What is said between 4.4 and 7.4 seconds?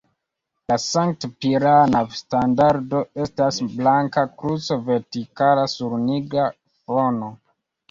kruco vertikala sur nigra fono.